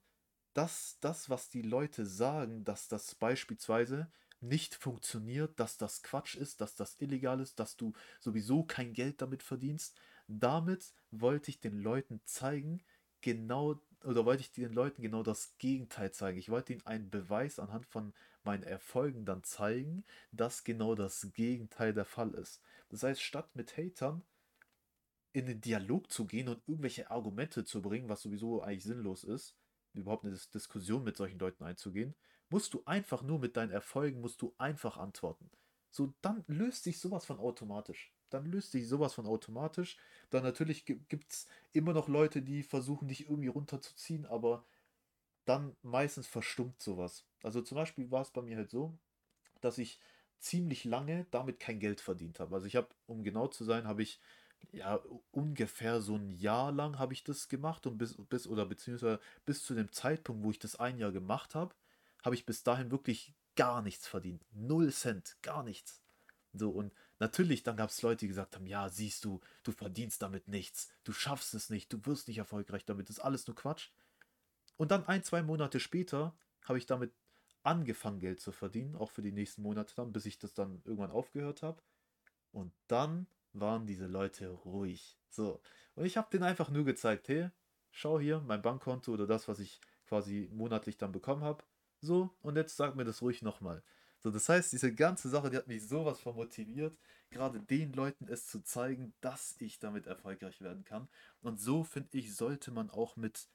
dass 0.53 0.97
das, 1.01 1.29
was 1.29 1.49
die 1.49 1.63
Leute 1.63 2.05
sagen, 2.05 2.63
dass 2.63 2.87
das 2.87 3.13
beispielsweise 3.15 4.09
nicht 4.39 4.75
funktioniert, 4.75 5.59
dass 5.59 5.77
das 5.77 6.01
Quatsch 6.01 6.35
ist, 6.35 6.61
dass 6.61 6.75
das 6.75 6.95
illegal 6.99 7.39
ist, 7.41 7.59
dass 7.59 7.75
du 7.75 7.93
sowieso 8.19 8.63
kein 8.63 8.93
Geld 8.93 9.21
damit 9.21 9.43
verdienst. 9.43 9.99
Damit 10.27 10.93
wollte 11.11 11.51
ich 11.51 11.59
den 11.59 11.79
Leuten 11.79 12.21
zeigen, 12.25 12.83
genau, 13.21 13.81
oder 14.03 14.25
wollte 14.25 14.41
ich 14.41 14.51
den 14.51 14.73
Leuten 14.73 15.01
genau 15.01 15.23
das 15.23 15.57
Gegenteil 15.57 16.11
zeigen. 16.11 16.37
Ich 16.37 16.49
wollte 16.49 16.73
ihnen 16.73 16.85
einen 16.85 17.09
Beweis 17.09 17.59
anhand 17.59 17.85
von 17.85 18.13
meinen 18.43 18.63
Erfolgen 18.63 19.25
dann 19.25 19.43
zeigen, 19.43 20.03
dass 20.31 20.63
genau 20.63 20.95
das 20.95 21.31
Gegenteil 21.33 21.93
der 21.93 22.05
Fall 22.05 22.33
ist. 22.35 22.61
Das 22.89 23.03
heißt, 23.03 23.21
statt 23.21 23.55
mit 23.55 23.77
Hatern 23.77 24.23
in 25.33 25.45
den 25.45 25.61
Dialog 25.61 26.11
zu 26.11 26.25
gehen 26.25 26.47
und 26.47 26.61
irgendwelche 26.67 27.11
Argumente 27.11 27.65
zu 27.65 27.81
bringen, 27.81 28.09
was 28.09 28.21
sowieso 28.21 28.61
eigentlich 28.61 28.83
sinnlos 28.85 29.23
ist, 29.23 29.55
überhaupt 29.93 30.23
eine 30.25 30.37
Diskussion 30.53 31.03
mit 31.03 31.17
solchen 31.17 31.39
Leuten 31.39 31.63
einzugehen, 31.63 32.15
musst 32.49 32.73
du 32.73 32.83
einfach 32.85 33.21
nur 33.21 33.39
mit 33.39 33.57
deinen 33.57 33.71
Erfolgen, 33.71 34.21
musst 34.21 34.41
du 34.41 34.55
einfach 34.57 34.97
antworten. 34.97 35.51
So, 35.91 36.13
dann 36.21 36.43
löst 36.47 36.83
sich 36.83 36.99
sowas 36.99 37.25
von 37.25 37.39
automatisch. 37.39 38.14
Dann 38.29 38.45
löst 38.45 38.71
sich 38.71 38.87
sowas 38.87 39.13
von 39.13 39.27
automatisch. 39.27 39.97
Dann 40.29 40.43
natürlich 40.43 40.85
gibt 40.85 41.31
es 41.31 41.47
immer 41.73 41.93
noch 41.93 42.07
Leute, 42.07 42.41
die 42.41 42.63
versuchen, 42.63 43.07
dich 43.07 43.29
irgendwie 43.29 43.47
runterzuziehen, 43.49 44.25
aber 44.25 44.65
dann 45.45 45.75
meistens 45.83 46.27
verstummt 46.27 46.81
sowas. 46.81 47.25
Also 47.43 47.61
zum 47.61 47.75
Beispiel 47.77 48.11
war 48.11 48.21
es 48.21 48.31
bei 48.31 48.41
mir 48.41 48.57
halt 48.57 48.71
so, 48.71 48.97
dass 49.61 49.77
ich 49.77 49.99
ziemlich 50.39 50.85
lange 50.85 51.25
damit 51.31 51.59
kein 51.59 51.79
Geld 51.79 52.01
verdient 52.01 52.39
habe. 52.39 52.55
Also 52.55 52.67
ich 52.67 52.75
habe, 52.75 52.89
um 53.07 53.23
genau 53.23 53.47
zu 53.47 53.63
sein, 53.63 53.87
habe 53.87 54.03
ich 54.03 54.19
ja, 54.71 54.99
ungefähr 55.31 56.01
so 56.01 56.15
ein 56.15 56.29
Jahr 56.31 56.71
lang 56.71 56.99
habe 56.99 57.13
ich 57.13 57.23
das 57.23 57.47
gemacht 57.49 57.87
und 57.87 57.97
bis, 57.97 58.15
bis 58.29 58.47
oder 58.47 58.65
beziehungsweise 58.65 59.19
bis 59.45 59.63
zu 59.63 59.75
dem 59.75 59.91
Zeitpunkt, 59.91 60.43
wo 60.43 60.51
ich 60.51 60.59
das 60.59 60.77
ein 60.77 60.97
Jahr 60.97 61.11
gemacht 61.11 61.55
habe, 61.55 61.75
habe 62.23 62.35
ich 62.35 62.45
bis 62.45 62.63
dahin 62.63 62.91
wirklich 62.91 63.33
gar 63.55 63.81
nichts 63.81 64.07
verdient. 64.07 64.43
Null 64.51 64.91
Cent, 64.91 65.37
gar 65.41 65.63
nichts. 65.63 66.01
So, 66.53 66.69
und 66.71 66.93
natürlich, 67.19 67.63
dann 67.63 67.77
gab 67.77 67.89
es 67.89 68.01
Leute, 68.01 68.19
die 68.19 68.27
gesagt 68.27 68.55
haben, 68.55 68.67
ja, 68.67 68.89
siehst 68.89 69.25
du, 69.25 69.41
du 69.63 69.71
verdienst 69.71 70.21
damit 70.21 70.47
nichts, 70.47 70.89
du 71.03 71.13
schaffst 71.13 71.53
es 71.53 71.69
nicht, 71.69 71.91
du 71.91 72.05
wirst 72.05 72.27
nicht 72.27 72.37
erfolgreich 72.37 72.85
damit, 72.85 73.09
das 73.09 73.17
ist 73.17 73.23
alles 73.23 73.47
nur 73.47 73.55
Quatsch. 73.55 73.89
Und 74.77 74.91
dann 74.91 75.05
ein, 75.07 75.23
zwei 75.23 75.41
Monate 75.41 75.79
später 75.79 76.37
habe 76.63 76.77
ich 76.77 76.85
damit 76.85 77.13
angefangen, 77.63 78.19
Geld 78.19 78.39
zu 78.39 78.51
verdienen, 78.51 78.95
auch 78.95 79.09
für 79.09 79.21
die 79.21 79.31
nächsten 79.31 79.61
Monate 79.61 79.95
dann, 79.95 80.11
bis 80.11 80.25
ich 80.25 80.37
das 80.37 80.53
dann 80.53 80.81
irgendwann 80.85 81.11
aufgehört 81.11 81.63
habe. 81.63 81.81
Und 82.51 82.73
dann 82.87 83.27
waren 83.53 83.87
diese 83.87 84.07
Leute 84.07 84.49
ruhig. 84.49 85.17
So. 85.29 85.61
Und 85.95 86.05
ich 86.05 86.17
habe 86.17 86.29
denen 86.31 86.43
einfach 86.43 86.69
nur 86.69 86.85
gezeigt, 86.85 87.27
hey, 87.27 87.49
schau 87.91 88.19
hier, 88.19 88.41
mein 88.41 88.61
Bankkonto 88.61 89.11
oder 89.11 89.25
das, 89.27 89.47
was 89.47 89.59
ich 89.59 89.79
quasi 90.07 90.49
monatlich 90.51 90.97
dann 90.97 91.11
bekommen 91.11 91.43
habe. 91.43 91.63
So, 92.01 92.35
und 92.41 92.55
jetzt 92.55 92.75
sag 92.75 92.95
mir 92.95 93.05
das 93.05 93.21
ruhig 93.21 93.41
nochmal. 93.41 93.83
So, 94.25 94.31
das 94.31 94.49
heißt, 94.49 94.73
diese 94.73 94.91
ganze 94.91 95.29
Sache, 95.29 95.51
die 95.51 95.57
hat 95.57 95.67
mich 95.67 95.87
sowas 95.87 96.19
von 96.19 96.35
motiviert, 96.35 96.97
gerade 97.29 97.59
den 97.59 97.93
Leuten 97.93 98.27
es 98.27 98.47
zu 98.47 98.63
zeigen, 98.63 99.13
dass 99.21 99.55
ich 99.59 99.77
damit 99.77 100.07
erfolgreich 100.07 100.61
werden 100.61 100.83
kann. 100.83 101.07
Und 101.41 101.59
so, 101.61 101.83
finde 101.83 102.17
ich, 102.17 102.35
sollte 102.35 102.71
man 102.71 102.89
auch 102.89 103.17
mit 103.17 103.47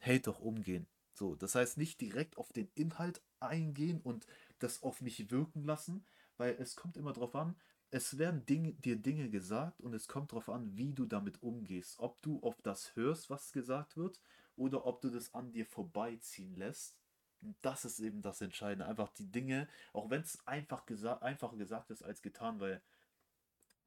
Hate 0.00 0.30
auch 0.30 0.40
umgehen. 0.40 0.86
So, 1.12 1.34
das 1.34 1.54
heißt, 1.54 1.76
nicht 1.76 2.00
direkt 2.00 2.38
auf 2.38 2.54
den 2.54 2.70
Inhalt 2.74 3.20
eingehen 3.38 4.00
und 4.00 4.26
das 4.60 4.82
auf 4.82 5.02
mich 5.02 5.30
wirken 5.30 5.62
lassen, 5.62 6.06
weil 6.38 6.56
es 6.58 6.74
kommt 6.74 6.96
immer 6.96 7.12
darauf 7.12 7.34
an, 7.34 7.54
es 7.90 8.16
werden 8.16 8.46
Dinge, 8.46 8.72
dir 8.72 8.96
Dinge 8.96 9.28
gesagt 9.28 9.82
und 9.82 9.92
es 9.92 10.08
kommt 10.08 10.32
darauf 10.32 10.48
an, 10.48 10.74
wie 10.78 10.94
du 10.94 11.04
damit 11.04 11.42
umgehst. 11.42 11.98
Ob 11.98 12.22
du 12.22 12.40
auf 12.40 12.62
das 12.62 12.96
hörst, 12.96 13.28
was 13.28 13.52
gesagt 13.52 13.98
wird, 13.98 14.22
oder 14.56 14.86
ob 14.86 15.02
du 15.02 15.10
das 15.10 15.34
an 15.34 15.52
dir 15.52 15.66
vorbeiziehen 15.66 16.54
lässt. 16.56 16.96
Das 17.62 17.84
ist 17.84 18.00
eben 18.00 18.22
das 18.22 18.40
Entscheidende. 18.40 18.86
Einfach 18.86 19.10
die 19.10 19.30
Dinge, 19.30 19.68
auch 19.92 20.10
wenn 20.10 20.22
es 20.22 20.46
einfach 20.46 20.86
gesa 20.86 21.14
einfacher 21.18 21.56
gesagt 21.56 21.90
ist 21.90 22.02
als 22.02 22.22
getan, 22.22 22.60
weil 22.60 22.82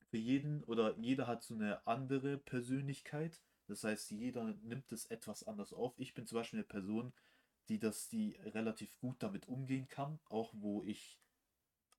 für 0.10 0.18
jeden 0.18 0.64
oder 0.66 0.98
jeder 0.98 1.28
hat 1.28 1.44
so 1.44 1.54
eine 1.54 1.86
andere 1.86 2.38
Persönlichkeit. 2.38 3.42
Das 3.68 3.84
heißt, 3.84 4.12
jeder 4.12 4.56
nimmt 4.64 4.92
es 4.92 5.06
etwas 5.06 5.46
anders 5.46 5.74
auf. 5.74 5.94
Ich 5.98 6.14
bin 6.14 6.26
zum 6.26 6.38
Beispiel 6.38 6.60
eine 6.60 6.68
Person, 6.68 7.14
die 7.68 7.80
das, 7.80 8.08
die 8.08 8.38
relativ 8.44 8.98
gut 9.00 9.22
damit 9.22 9.48
umgehen 9.48 9.88
kann, 9.90 10.20
auch 10.30 10.54
wo 10.54 10.84
ich 10.84 11.20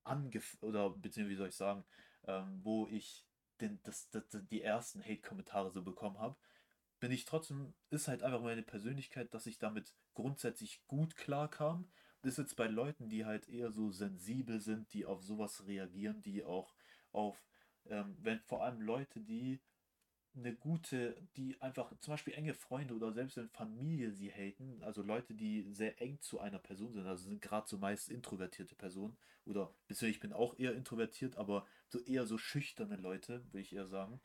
angef 0.04 0.56
oder 0.62 0.90
beziehungsweise 0.90 1.30
wie 1.30 1.36
soll 1.36 1.48
ich 1.48 1.56
sagen, 1.56 1.84
ähm, 2.26 2.60
wo 2.62 2.88
ich 2.88 3.26
den, 3.60 3.78
das, 3.82 4.08
das, 4.10 4.24
die 4.50 4.62
ersten 4.62 5.02
Hate-Kommentare 5.02 5.70
so 5.70 5.82
bekommen 5.82 6.18
habe, 6.18 6.36
bin 7.00 7.12
ich 7.12 7.24
trotzdem, 7.24 7.74
ist 7.90 8.08
halt 8.08 8.22
einfach 8.22 8.42
meine 8.42 8.62
Persönlichkeit, 8.62 9.32
dass 9.34 9.46
ich 9.46 9.58
damit 9.58 9.94
grundsätzlich 10.14 10.84
gut 10.86 11.16
klarkam. 11.16 11.88
Das 12.22 12.32
ist 12.32 12.38
jetzt 12.38 12.56
bei 12.56 12.66
Leuten, 12.66 13.08
die 13.08 13.24
halt 13.24 13.48
eher 13.48 13.70
so 13.70 13.90
sensibel 13.90 14.60
sind, 14.60 14.92
die 14.92 15.06
auf 15.06 15.22
sowas 15.22 15.66
reagieren, 15.66 16.22
die 16.22 16.44
auch 16.44 16.74
auf, 17.12 17.46
ähm, 17.86 18.16
wenn 18.20 18.40
vor 18.40 18.64
allem 18.64 18.80
Leute, 18.80 19.20
die 19.20 19.60
eine 20.34 20.54
gute, 20.54 21.20
die 21.36 21.60
einfach 21.60 21.92
zum 21.98 22.12
Beispiel 22.12 22.34
enge 22.34 22.54
Freunde 22.54 22.94
oder 22.94 23.12
selbst 23.12 23.36
in 23.38 23.48
Familie 23.48 24.12
sie 24.12 24.30
haten, 24.30 24.82
also 24.82 25.02
Leute, 25.02 25.34
die 25.34 25.62
sehr 25.72 26.00
eng 26.00 26.20
zu 26.20 26.38
einer 26.38 26.58
Person 26.58 26.92
sind, 26.92 27.06
also 27.06 27.28
sind 27.28 27.42
gerade 27.42 27.66
so 27.68 27.78
meist 27.78 28.08
introvertierte 28.08 28.76
Personen 28.76 29.16
oder 29.46 29.74
beziehungsweise 29.86 30.10
ich 30.10 30.20
bin 30.20 30.32
auch 30.32 30.56
eher 30.58 30.74
introvertiert, 30.74 31.36
aber 31.36 31.66
so 31.88 31.98
eher 32.00 32.26
so 32.26 32.38
schüchterne 32.38 32.96
Leute, 32.96 33.44
will 33.52 33.62
ich 33.62 33.72
eher 33.72 33.88
sagen, 33.88 34.20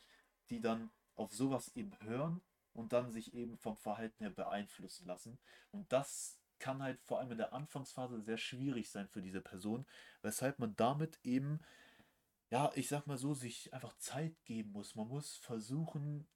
die 0.50 0.60
dann 0.60 0.92
auf 1.16 1.32
sowas 1.34 1.76
eben 1.76 2.00
hören 2.02 2.42
und 2.74 2.94
dann 2.94 3.12
sich 3.12 3.34
eben 3.34 3.58
vom 3.58 3.78
Verhalten 3.78 4.24
her 4.24 4.32
beeinflussen 4.32 5.08
lassen. 5.08 5.40
Und 5.72 5.92
das 5.92 6.40
kann 6.60 6.82
halt 6.82 7.02
vor 7.02 7.20
allem 7.20 7.32
in 7.32 7.38
der 7.38 7.54
Anfangsphase 7.54 8.22
sehr 8.22 8.38
schwierig 8.38 8.90
sein 8.90 9.08
für 9.08 9.22
diese 9.22 9.42
Person, 9.42 9.86
weshalb 10.22 10.60
man 10.60 10.76
damit 10.76 11.20
eben 11.24 11.60
ja, 12.54 12.72
ich 12.76 12.88
sag 12.88 13.08
mal 13.08 13.18
so, 13.18 13.34
sich 13.34 13.74
einfach 13.74 13.98
Zeit 13.98 14.46
geben 14.46 14.74
muss. 14.74 14.94
Man 14.94 15.08
muss 15.08 15.38
versuchen, 15.38 16.28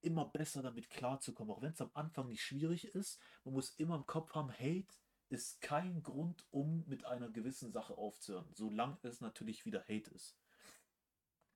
immer 0.00 0.24
besser 0.26 0.62
damit 0.62 0.90
klarzukommen, 0.90 1.52
auch 1.52 1.60
wenn 1.60 1.72
es 1.72 1.80
am 1.80 1.90
Anfang 1.92 2.28
nicht 2.28 2.40
schwierig 2.40 2.84
ist. 2.94 3.20
Man 3.42 3.54
muss 3.54 3.70
immer 3.70 3.96
im 3.96 4.06
Kopf 4.06 4.32
haben, 4.32 4.52
Hate 4.52 4.94
ist 5.28 5.60
kein 5.60 6.04
Grund, 6.04 6.46
um 6.52 6.84
mit 6.86 7.04
einer 7.04 7.30
gewissen 7.30 7.72
Sache 7.72 7.98
aufzuhören, 7.98 8.48
solange 8.52 8.98
es 9.02 9.20
natürlich 9.20 9.64
wieder 9.64 9.80
Hate 9.82 10.12
ist. 10.12 10.36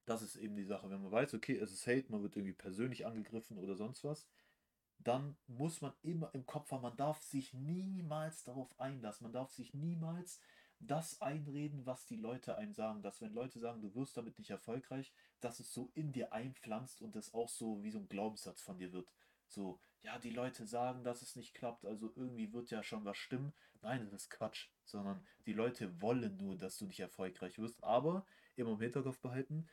Das 0.06 0.23
ist 0.23 0.37
eben 0.37 0.56
die 0.56 0.64
Sache. 0.64 0.90
Wenn 0.90 1.02
man 1.02 1.12
weiß, 1.12 1.34
okay, 1.34 1.56
es 1.56 1.73
ist 1.73 1.87
Hate, 1.87 2.11
man 2.11 2.23
wird 2.23 2.37
irgendwie 2.37 2.52
persönlich 2.52 3.06
angegriffen 3.06 3.58
oder 3.58 3.75
sonst 3.75 4.04
was, 4.04 4.26
dann 4.99 5.37
muss 5.46 5.80
man 5.80 5.92
immer 6.02 6.30
im 6.34 6.46
Kopf 6.46 6.70
haben, 6.70 6.82
man 6.82 6.96
darf 6.96 7.23
sich 7.23 7.52
niemals 7.54 8.44
darauf 8.44 8.78
einlassen. 8.80 9.25
Man 9.25 9.32
darf 9.32 9.50
sich 9.50 9.75
niemals 9.75 10.40
das 10.80 11.20
einreden, 11.20 11.87
was 11.87 12.06
die 12.06 12.16
Leute 12.16 12.56
einem 12.56 12.75
sagen. 12.75 13.02
Dass 13.02 13.20
wenn 13.20 13.32
Leute 13.32 13.58
sagen, 13.58 13.80
du 13.80 13.94
wirst 13.94 14.16
damit 14.16 14.38
nicht 14.38 14.50
erfolgreich, 14.50 15.12
dass 15.40 15.61
es 15.61 15.73
so 15.73 15.90
in 15.94 16.12
dir 16.12 16.32
einpflanzt 16.32 17.02
und 17.02 17.16
es 17.16 17.32
auch 17.34 17.49
so 17.49 17.82
wie 17.82 17.90
so 17.90 17.99
ein 17.99 18.08
Glaubenssatz 18.08 18.62
von 18.62 18.78
dir 18.78 18.92
wird. 18.92 19.11
So, 19.49 19.80
ja, 20.02 20.18
die 20.18 20.30
Leute 20.30 20.66
sagen, 20.66 21.04
dass 21.04 21.23
es 21.23 21.37
nicht 21.37 21.54
klappt, 21.54 21.87
also 21.87 22.12
irgendwie 22.16 22.52
wird 22.52 22.70
ja 22.70 22.82
schon 22.82 23.04
was 23.04 23.16
stimmen. 23.16 23.52
Nein, 23.82 24.08
das 24.11 24.23
ist 24.23 24.30
Quatsch, 24.30 24.68
sondern 24.84 25.26
die 25.46 25.52
Leute 25.52 26.00
wollen 26.00 26.37
nur, 26.37 26.56
dass 26.56 26.78
du 26.78 26.87
nicht 26.87 27.00
erfolgreich 27.00 27.58
wirst. 27.58 27.82
Aber 27.84 28.26
immer 28.56 28.73
im 28.73 28.80
Hinterkopf 28.80 29.20
behalten, 29.20 29.66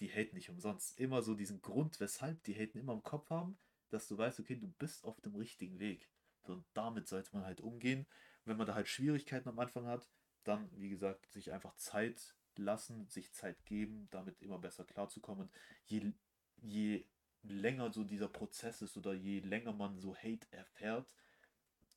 die 0.00 0.10
haten 0.10 0.36
nicht 0.36 0.50
umsonst. 0.50 0.98
Immer 0.98 1.22
so 1.22 1.34
diesen 1.34 1.60
Grund, 1.60 2.00
weshalb 2.00 2.42
die 2.44 2.54
haten, 2.54 2.78
immer 2.78 2.92
im 2.92 3.02
Kopf 3.02 3.30
haben, 3.30 3.58
dass 3.90 4.06
du 4.08 4.16
weißt, 4.18 4.40
okay, 4.40 4.56
du 4.56 4.68
bist 4.68 5.04
auf 5.04 5.20
dem 5.20 5.34
richtigen 5.34 5.78
Weg. 5.78 6.08
Und 6.42 6.64
damit 6.74 7.08
sollte 7.08 7.30
man 7.34 7.44
halt 7.44 7.60
umgehen. 7.60 8.06
Wenn 8.44 8.56
man 8.56 8.66
da 8.66 8.74
halt 8.74 8.88
Schwierigkeiten 8.88 9.48
am 9.48 9.58
Anfang 9.58 9.86
hat, 9.86 10.08
dann, 10.44 10.70
wie 10.72 10.88
gesagt, 10.88 11.30
sich 11.30 11.52
einfach 11.52 11.74
Zeit 11.76 12.34
lassen, 12.56 13.06
sich 13.08 13.32
Zeit 13.32 13.64
geben, 13.64 14.08
damit 14.10 14.40
immer 14.40 14.58
besser 14.58 14.84
klarzukommen. 14.84 15.44
Und 15.44 15.52
je, 15.84 16.12
je 16.56 17.06
länger 17.42 17.92
so 17.92 18.04
dieser 18.04 18.28
Prozess 18.28 18.82
ist 18.82 18.96
oder 18.96 19.12
je 19.12 19.40
länger 19.40 19.72
man 19.72 19.98
so 19.98 20.16
Hate 20.16 20.46
erfährt, 20.50 21.12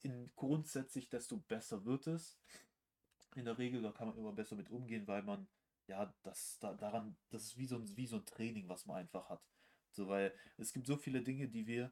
in 0.01 0.31
grundsätzlich, 0.35 1.09
desto 1.09 1.37
besser 1.37 1.85
wird 1.85 2.07
es. 2.07 2.39
In 3.35 3.45
der 3.45 3.57
Regel, 3.57 3.81
da 3.81 3.91
kann 3.91 4.07
man 4.07 4.17
immer 4.17 4.33
besser 4.33 4.55
mit 4.55 4.69
umgehen, 4.69 5.07
weil 5.07 5.23
man, 5.23 5.47
ja, 5.91 6.13
das 6.23 6.57
da, 6.59 6.73
daran, 6.73 7.17
das 7.29 7.43
ist 7.43 7.57
wie 7.57 7.65
so, 7.65 7.75
ein, 7.75 7.97
wie 7.97 8.07
so 8.07 8.15
ein 8.15 8.25
Training, 8.25 8.69
was 8.69 8.85
man 8.85 8.97
einfach 8.97 9.29
hat. 9.29 9.41
So, 9.91 10.07
weil 10.07 10.33
es 10.57 10.71
gibt 10.71 10.87
so 10.87 10.95
viele 10.95 11.21
Dinge, 11.21 11.49
die 11.49 11.67
wir 11.67 11.91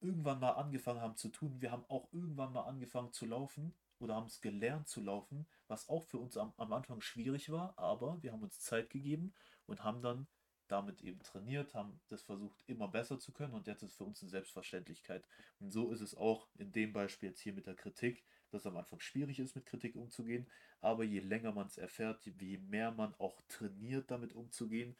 irgendwann 0.00 0.38
mal 0.38 0.52
angefangen 0.52 1.00
haben 1.00 1.16
zu 1.16 1.30
tun. 1.30 1.60
Wir 1.60 1.72
haben 1.72 1.84
auch 1.88 2.12
irgendwann 2.12 2.52
mal 2.52 2.64
angefangen 2.64 3.12
zu 3.12 3.24
laufen 3.26 3.74
oder 3.98 4.14
haben 4.14 4.26
es 4.26 4.42
gelernt 4.42 4.86
zu 4.86 5.00
laufen, 5.00 5.46
was 5.66 5.88
auch 5.88 6.04
für 6.04 6.18
uns 6.18 6.36
am, 6.36 6.52
am 6.58 6.72
Anfang 6.72 7.00
schwierig 7.00 7.50
war, 7.50 7.76
aber 7.78 8.22
wir 8.22 8.32
haben 8.32 8.42
uns 8.42 8.60
Zeit 8.60 8.90
gegeben 8.90 9.34
und 9.66 9.82
haben 9.82 10.02
dann 10.02 10.28
damit 10.68 11.00
eben 11.00 11.20
trainiert, 11.20 11.74
haben 11.74 11.98
das 12.08 12.22
versucht 12.22 12.62
immer 12.66 12.88
besser 12.88 13.18
zu 13.18 13.32
können 13.32 13.54
und 13.54 13.66
jetzt 13.66 13.82
ist 13.82 13.96
für 13.96 14.04
uns 14.04 14.20
eine 14.20 14.30
Selbstverständlichkeit. 14.30 15.26
Und 15.58 15.72
so 15.72 15.90
ist 15.90 16.02
es 16.02 16.14
auch 16.14 16.48
in 16.58 16.70
dem 16.70 16.92
Beispiel 16.92 17.30
jetzt 17.30 17.40
hier 17.40 17.54
mit 17.54 17.66
der 17.66 17.74
Kritik, 17.74 18.22
dass 18.50 18.62
es 18.62 18.66
am 18.66 18.76
Anfang 18.76 19.00
schwierig 19.00 19.38
ist, 19.38 19.54
mit 19.54 19.66
Kritik 19.66 19.96
umzugehen, 19.96 20.46
aber 20.80 21.04
je 21.04 21.20
länger 21.20 21.52
man 21.52 21.66
es 21.66 21.78
erfährt, 21.78 22.24
je 22.24 22.58
mehr 22.58 22.90
man 22.92 23.14
auch 23.16 23.40
trainiert, 23.48 24.10
damit 24.10 24.32
umzugehen, 24.32 24.96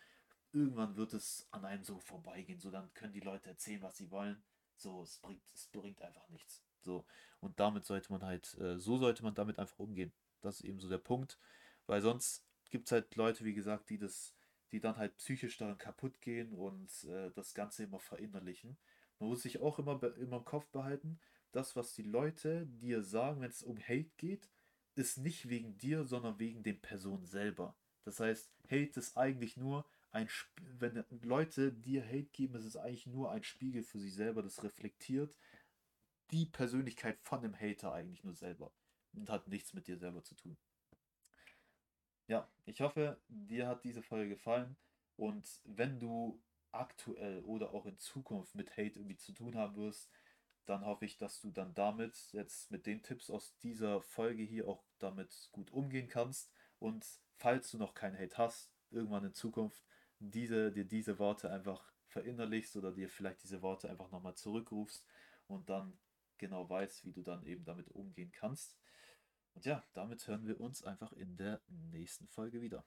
irgendwann 0.52 0.96
wird 0.96 1.14
es 1.14 1.46
an 1.50 1.64
einem 1.64 1.84
so 1.84 1.98
vorbeigehen. 1.98 2.60
So, 2.60 2.70
dann 2.70 2.92
können 2.94 3.12
die 3.12 3.20
Leute 3.20 3.50
erzählen, 3.50 3.82
was 3.82 3.96
sie 3.96 4.10
wollen. 4.10 4.42
So, 4.76 5.02
es 5.02 5.18
bringt, 5.18 5.42
es 5.54 5.66
bringt 5.66 6.00
einfach 6.02 6.28
nichts. 6.28 6.62
So, 6.80 7.04
und 7.40 7.58
damit 7.60 7.84
sollte 7.84 8.12
man 8.12 8.22
halt, 8.22 8.54
äh, 8.58 8.78
so 8.78 8.96
sollte 8.98 9.22
man 9.22 9.34
damit 9.34 9.58
einfach 9.58 9.78
umgehen. 9.78 10.12
Das 10.40 10.56
ist 10.56 10.64
eben 10.64 10.80
so 10.80 10.88
der 10.88 10.98
Punkt. 10.98 11.38
Weil 11.86 12.00
sonst 12.00 12.44
gibt 12.70 12.86
es 12.86 12.92
halt 12.92 13.14
Leute, 13.16 13.44
wie 13.44 13.54
gesagt, 13.54 13.90
die 13.90 13.98
das, 13.98 14.34
die 14.72 14.80
dann 14.80 14.96
halt 14.96 15.16
psychisch 15.16 15.56
daran 15.56 15.78
kaputt 15.78 16.20
gehen 16.20 16.52
und 16.52 17.04
äh, 17.04 17.30
das 17.32 17.54
Ganze 17.54 17.84
immer 17.84 17.98
verinnerlichen. 17.98 18.78
Man 19.18 19.30
muss 19.30 19.42
sich 19.42 19.60
auch 19.60 19.78
immer, 19.78 20.00
immer 20.18 20.36
im 20.38 20.44
Kopf 20.44 20.68
behalten, 20.68 21.18
das, 21.52 21.76
was 21.76 21.94
die 21.94 22.02
Leute 22.02 22.66
dir 22.66 23.02
sagen, 23.02 23.40
wenn 23.40 23.50
es 23.50 23.62
um 23.62 23.78
Hate 23.78 24.10
geht, 24.16 24.48
ist 24.94 25.18
nicht 25.18 25.48
wegen 25.48 25.78
dir, 25.78 26.04
sondern 26.04 26.38
wegen 26.38 26.62
den 26.62 26.80
Personen 26.80 27.26
selber. 27.26 27.76
Das 28.04 28.20
heißt, 28.20 28.50
Hate 28.64 28.98
ist 28.98 29.16
eigentlich 29.16 29.56
nur 29.56 29.84
ein, 30.10 30.28
wenn 30.78 31.04
Leute 31.22 31.72
dir 31.72 32.04
Hate 32.04 32.30
geben, 32.32 32.54
ist 32.54 32.64
es 32.64 32.76
eigentlich 32.76 33.06
nur 33.06 33.30
ein 33.30 33.44
Spiegel 33.44 33.82
für 33.82 33.98
sich 33.98 34.14
selber, 34.14 34.42
das 34.42 34.62
reflektiert 34.62 35.36
die 36.30 36.46
Persönlichkeit 36.46 37.18
von 37.22 37.42
dem 37.42 37.58
Hater 37.58 37.92
eigentlich 37.92 38.24
nur 38.24 38.34
selber 38.34 38.70
und 39.14 39.30
hat 39.30 39.48
nichts 39.48 39.72
mit 39.72 39.86
dir 39.86 39.96
selber 39.96 40.22
zu 40.22 40.34
tun. 40.34 40.56
Ja, 42.26 42.50
ich 42.66 42.80
hoffe, 42.80 43.18
dir 43.28 43.66
hat 43.66 43.84
diese 43.84 44.02
Folge 44.02 44.30
gefallen 44.30 44.76
und 45.16 45.60
wenn 45.64 45.98
du 45.98 46.42
aktuell 46.72 47.42
oder 47.44 47.72
auch 47.72 47.86
in 47.86 47.98
Zukunft 47.98 48.54
mit 48.54 48.72
Hate 48.72 48.98
irgendwie 48.98 49.16
zu 49.16 49.32
tun 49.32 49.56
haben 49.56 49.76
wirst, 49.76 50.10
dann 50.68 50.84
hoffe 50.84 51.06
ich, 51.06 51.16
dass 51.16 51.40
du 51.40 51.50
dann 51.50 51.74
damit 51.74 52.28
jetzt 52.32 52.70
mit 52.70 52.86
den 52.86 53.02
Tipps 53.02 53.30
aus 53.30 53.56
dieser 53.58 54.02
Folge 54.02 54.42
hier 54.42 54.68
auch 54.68 54.84
damit 54.98 55.48
gut 55.52 55.70
umgehen 55.72 56.08
kannst 56.08 56.52
und 56.78 57.06
falls 57.36 57.70
du 57.70 57.78
noch 57.78 57.94
keinen 57.94 58.18
Hate 58.18 58.36
hast, 58.36 58.70
irgendwann 58.90 59.24
in 59.24 59.34
Zukunft, 59.34 59.82
diese, 60.18 60.72
dir 60.72 60.84
diese 60.84 61.18
Worte 61.18 61.50
einfach 61.50 61.92
verinnerlichst 62.08 62.76
oder 62.76 62.92
dir 62.92 63.08
vielleicht 63.08 63.42
diese 63.42 63.62
Worte 63.62 63.88
einfach 63.88 64.10
nochmal 64.10 64.34
zurückrufst 64.34 65.06
und 65.46 65.68
dann 65.70 65.98
genau 66.36 66.68
weißt, 66.68 67.04
wie 67.04 67.12
du 67.12 67.22
dann 67.22 67.44
eben 67.46 67.64
damit 67.64 67.88
umgehen 67.90 68.32
kannst. 68.32 68.76
Und 69.54 69.64
ja, 69.64 69.84
damit 69.94 70.26
hören 70.26 70.46
wir 70.46 70.60
uns 70.60 70.82
einfach 70.82 71.12
in 71.12 71.36
der 71.36 71.60
nächsten 71.68 72.28
Folge 72.28 72.60
wieder. 72.60 72.84